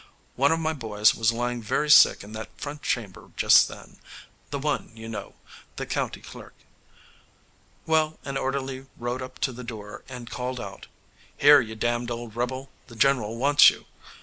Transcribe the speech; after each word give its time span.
One 0.35 0.51
of 0.51 0.59
my 0.59 0.73
boys 0.73 1.13
was 1.13 1.31
lying 1.31 1.61
very 1.61 1.87
sick 1.91 2.23
in 2.23 2.31
that 2.33 2.49
front 2.59 2.81
chamber 2.81 3.29
just 3.37 3.67
then 3.67 3.99
the 4.49 4.57
one 4.57 4.89
you 4.97 5.07
know, 5.07 5.35
the 5.75 5.85
county 5.85 6.21
clerk. 6.21 6.55
Well, 7.85 8.17
an 8.25 8.35
orderly 8.35 8.87
rode 8.97 9.21
up 9.21 9.37
to 9.41 9.51
the 9.51 9.63
door 9.63 10.03
and 10.09 10.27
called 10.31 10.59
out, 10.59 10.87
'Here, 11.37 11.61
you 11.61 11.75
damned 11.75 12.09
old 12.09 12.35
rebel, 12.35 12.71
the 12.87 12.95
general 12.95 13.37
wants 13.37 13.69
you.' 13.69 13.85